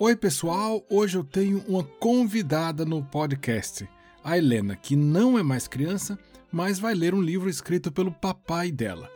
[0.00, 0.86] Oi, pessoal!
[0.88, 3.88] Hoje eu tenho uma convidada no podcast,
[4.22, 6.16] a Helena, que não é mais criança,
[6.52, 9.10] mas vai ler um livro escrito pelo papai dela.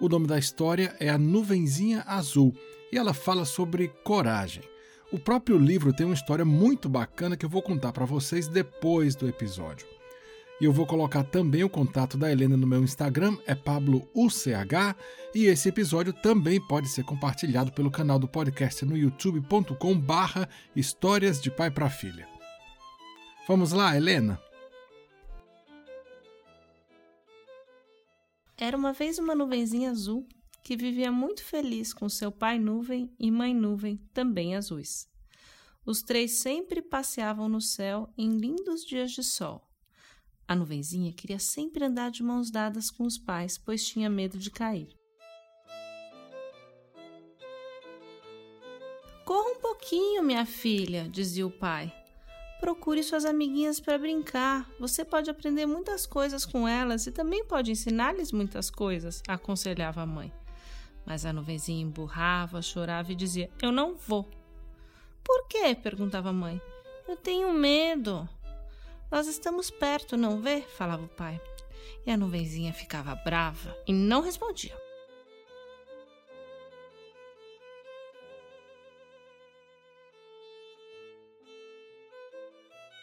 [0.00, 2.52] O nome da história é A Nuvenzinha Azul
[2.90, 4.64] e ela fala sobre coragem.
[5.12, 9.14] O próprio livro tem uma história muito bacana que eu vou contar para vocês depois
[9.14, 9.93] do episódio.
[10.60, 14.96] E eu vou colocar também o contato da Helena no meu Instagram, é PabloUCH,
[15.34, 21.42] e esse episódio também pode ser compartilhado pelo canal do podcast no youtube.com barra Histórias
[21.42, 22.28] de Pai para Filha.
[23.48, 24.40] Vamos lá, Helena?
[28.56, 30.24] Era uma vez uma nuvenzinha azul
[30.62, 35.08] que vivia muito feliz com seu pai nuvem e mãe nuvem, também azuis.
[35.84, 39.68] Os três sempre passeavam no céu em lindos dias de sol
[40.46, 44.50] a nuvenzinha queria sempre andar de mãos dadas com os pais, pois tinha medo de
[44.50, 44.88] cair.
[49.24, 51.92] Corra um pouquinho, minha filha, dizia o pai.
[52.60, 54.70] Procure suas amiguinhas para brincar.
[54.78, 60.06] Você pode aprender muitas coisas com elas e também pode ensinar-lhes muitas coisas, aconselhava a
[60.06, 60.32] mãe.
[61.06, 64.28] Mas a nuvenzinha emburrava, chorava e dizia: Eu não vou.
[65.22, 65.74] Por quê?
[65.74, 66.60] perguntava a mãe.
[67.08, 68.28] Eu tenho medo.
[69.10, 70.62] Nós estamos perto, não vê?
[70.62, 71.40] falava o pai.
[72.06, 74.76] E a nuvenzinha ficava brava e não respondia.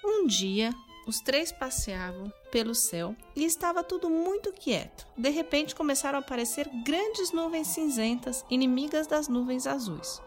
[0.04, 0.74] Um dia,
[1.08, 5.08] os três passeavam pelo céu e estava tudo muito quieto.
[5.18, 10.22] De repente começaram a aparecer grandes nuvens cinzentas, inimigas das nuvens azuis.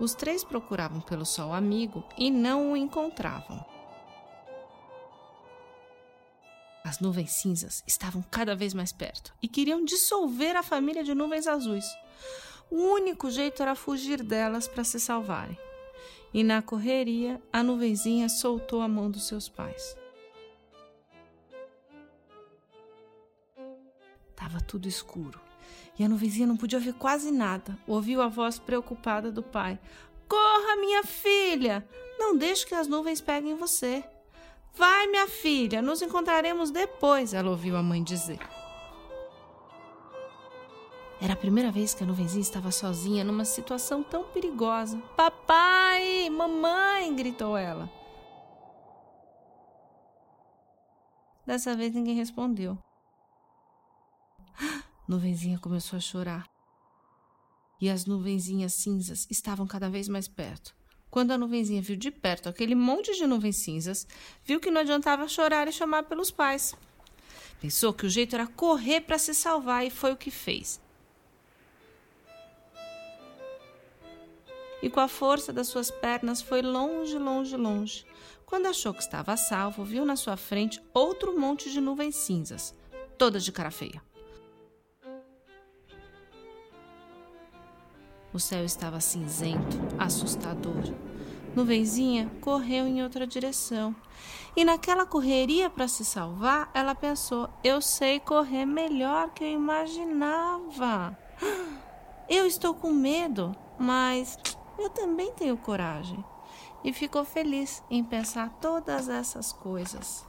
[0.00, 3.64] Os três procuravam pelo sol amigo e não o encontravam.
[6.90, 11.46] As nuvens cinzas estavam cada vez mais perto e queriam dissolver a família de nuvens
[11.46, 11.86] azuis.
[12.68, 15.56] O único jeito era fugir delas para se salvarem.
[16.34, 19.96] E na correria, a nuvenzinha soltou a mão dos seus pais.
[24.34, 25.40] Tava tudo escuro
[25.96, 27.78] e a nuvenzinha não podia ouvir quase nada.
[27.86, 29.78] Ouviu a voz preocupada do pai:
[30.28, 31.88] Corra, minha filha!
[32.18, 34.02] Não deixe que as nuvens peguem você.
[34.74, 38.38] Vai, minha filha, nos encontraremos depois, ela ouviu a mãe dizer.
[41.20, 44.96] Era a primeira vez que a nuvenzinha estava sozinha numa situação tão perigosa.
[45.16, 47.90] Papai, mamãe, gritou ela.
[51.46, 52.78] Dessa vez ninguém respondeu.
[55.06, 56.48] Nuvenzinha começou a chorar.
[57.78, 60.74] E as nuvenzinhas cinzas estavam cada vez mais perto.
[61.10, 64.06] Quando a nuvenzinha viu de perto aquele monte de nuvens cinzas,
[64.44, 66.74] viu que não adiantava chorar e chamar pelos pais.
[67.60, 70.80] Pensou que o jeito era correr para se salvar e foi o que fez.
[74.82, 78.06] E com a força das suas pernas foi longe, longe, longe.
[78.46, 82.74] Quando achou que estava salvo, viu na sua frente outro monte de nuvens cinzas,
[83.18, 84.02] todas de cara feia.
[88.32, 90.84] O céu estava cinzento, assustador.
[91.54, 93.94] Nuvenzinha correu em outra direção.
[94.56, 101.16] E naquela correria para se salvar, ela pensou: eu sei correr melhor que eu imaginava.
[102.28, 104.38] Eu estou com medo, mas
[104.78, 106.24] eu também tenho coragem.
[106.84, 110.24] E ficou feliz em pensar todas essas coisas.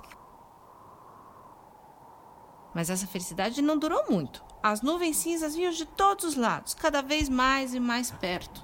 [2.74, 4.44] Mas essa felicidade não durou muito.
[4.64, 8.64] As nuvens cinzas vinham de todos os lados, cada vez mais e mais perto.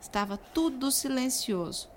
[0.00, 1.90] Estava tudo silencioso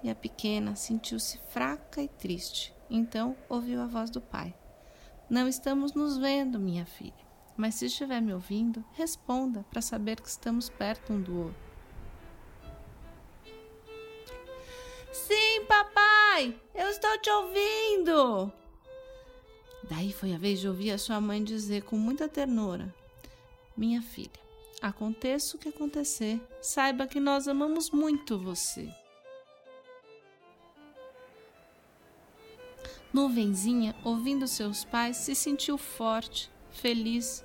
[0.00, 2.72] e a pequena sentiu-se fraca e triste.
[2.88, 4.54] Então ouviu a voz do pai:
[5.28, 7.26] Não estamos nos vendo, minha filha,
[7.56, 11.66] mas se estiver me ouvindo, responda para saber que estamos perto um do outro.
[15.10, 18.65] Sim, papai, eu estou te ouvindo!
[19.84, 22.92] Daí foi a vez de ouvir a sua mãe dizer com muita ternura:
[23.76, 24.30] Minha filha,
[24.80, 28.88] aconteça o que acontecer, saiba que nós amamos muito você.
[33.12, 37.42] Nuvenzinha, ouvindo seus pais, se sentiu forte, feliz,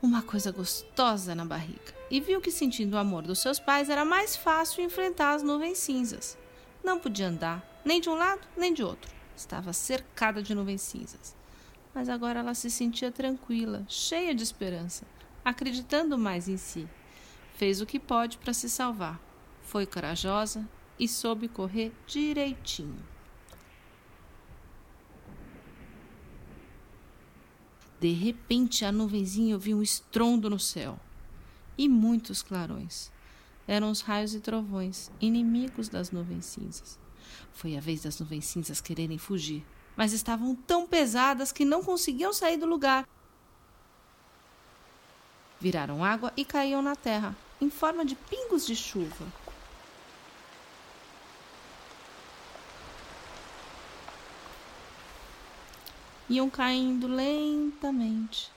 [0.00, 4.04] uma coisa gostosa na barriga, e viu que sentindo o amor dos seus pais era
[4.04, 6.38] mais fácil enfrentar as nuvens cinzas.
[6.84, 11.34] Não podia andar, nem de um lado nem de outro Estava cercada de nuvens cinzas.
[11.94, 15.06] Mas agora ela se sentia tranquila, cheia de esperança,
[15.42, 16.86] acreditando mais em si.
[17.54, 19.18] Fez o que pode para se salvar.
[19.62, 23.02] Foi corajosa e soube correr direitinho.
[27.98, 31.00] De repente, a nuvenzinha ouviu um estrondo no céu
[31.78, 33.10] e muitos clarões.
[33.66, 36.98] eram os raios e trovões, inimigos das nuvens cinzas.
[37.52, 39.64] Foi a vez das nuvens cinzas quererem fugir,
[39.96, 43.06] mas estavam tão pesadas que não conseguiam sair do lugar.
[45.60, 49.26] Viraram água e caíam na terra, em forma de pingos de chuva.
[56.28, 58.50] Iam caindo lentamente.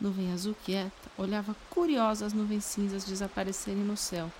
[0.00, 4.30] Nuvem azul quieta olhava curiosa as nuvens cinzas desaparecerem no céu,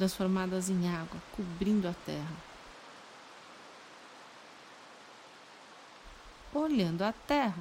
[0.00, 2.36] transformadas em água, cobrindo a terra.
[6.54, 7.58] Olhando a terra,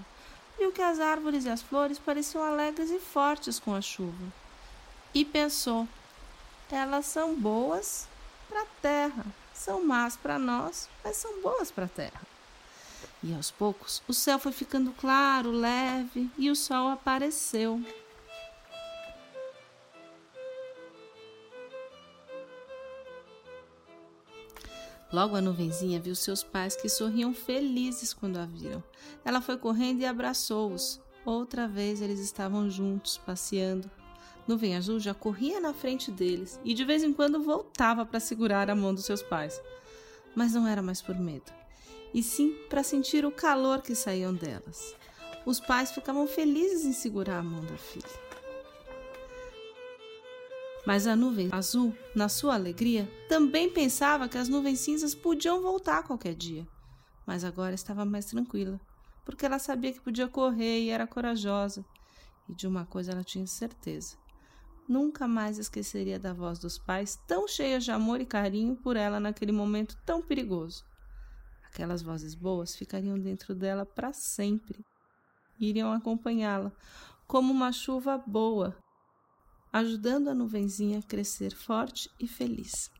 [0.57, 4.25] viu que as árvores e as flores pareciam alegres e fortes com a chuva.
[5.13, 5.85] E pensou:
[6.71, 8.07] elas são boas
[8.47, 12.21] para a terra, são más para nós, mas são boas para a terra.
[13.21, 17.83] E aos poucos o céu foi ficando claro, leve, e o sol apareceu.
[25.11, 28.83] Logo a nuvenzinha viu seus pais que sorriam felizes quando a viram.
[29.25, 31.01] Ela foi correndo e abraçou-os.
[31.25, 33.89] Outra vez eles estavam juntos, passeando.
[34.47, 38.69] Nuvem Azul já corria na frente deles e de vez em quando voltava para segurar
[38.69, 39.61] a mão dos seus pais.
[40.35, 41.51] Mas não era mais por medo
[42.13, 44.95] e sim para sentir o calor que saíam delas.
[45.45, 48.28] Os pais ficavam felizes em segurar a mão da filha.
[50.89, 56.01] Mas a nuvem azul, na sua alegria, também pensava que as nuvens cinzas podiam voltar
[56.01, 56.67] qualquer dia.
[57.27, 58.81] Mas agora estava mais tranquila,
[59.23, 61.85] porque ela sabia que podia correr e era corajosa.
[62.49, 64.17] E de uma coisa ela tinha certeza:
[64.87, 69.19] nunca mais esqueceria da voz dos pais, tão cheia de amor e carinho por ela
[69.19, 70.83] naquele momento tão perigoso.
[71.67, 74.83] Aquelas vozes boas ficariam dentro dela para sempre.
[75.59, 76.71] Iriam acompanhá-la
[77.27, 78.75] como uma chuva boa,
[79.71, 82.91] ajudando a nuvenzinha a crescer forte e feliz.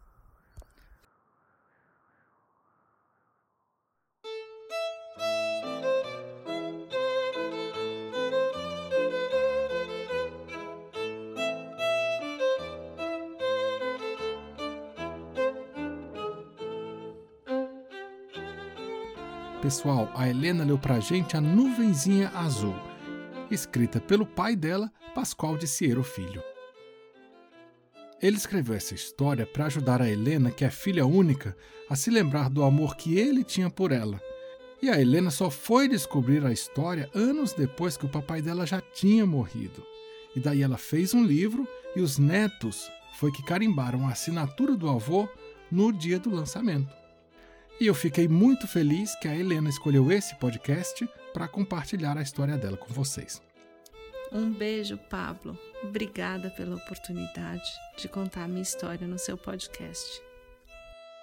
[19.61, 22.73] Pessoal, a Helena leu pra gente A Nuvenzinha Azul,
[23.51, 26.48] escrita pelo pai dela, Pascoal de Ciero Filho.
[28.21, 31.55] Ele escreveu essa história para ajudar a Helena, que é filha única,
[31.89, 34.21] a se lembrar do amor que ele tinha por ela.
[34.81, 38.81] E a Helena só foi descobrir a história anos depois que o papai dela já
[38.81, 39.85] tinha morrido.
[40.35, 44.89] E daí ela fez um livro e os netos foi que carimbaram a assinatura do
[44.89, 45.27] avô
[45.71, 46.93] no dia do lançamento.
[47.79, 52.57] E eu fiquei muito feliz que a Helena escolheu esse podcast para compartilhar a história
[52.57, 53.41] dela com vocês.
[54.31, 55.57] Um beijo, Pablo.
[55.83, 60.21] Obrigada pela oportunidade de contar a minha história no seu podcast.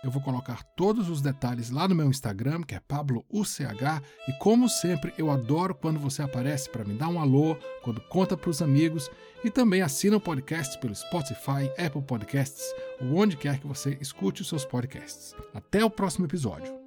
[0.06, 4.68] Eu vou colocar todos os detalhes lá no meu Instagram, que é PabloUCH, e como
[4.68, 8.62] sempre, eu adoro quando você aparece para me dar um alô, quando conta para os
[8.62, 9.10] amigos
[9.42, 14.42] e também assina o podcast pelo Spotify, Apple Podcasts ou onde quer que você escute
[14.42, 15.34] os seus podcasts.
[15.52, 16.85] Até o próximo episódio.